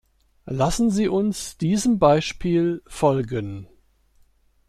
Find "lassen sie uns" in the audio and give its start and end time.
0.47-1.59